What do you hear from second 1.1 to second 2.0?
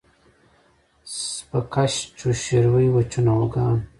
سپه کش